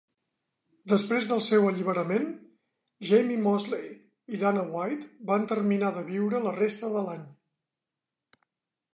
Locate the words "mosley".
3.47-3.91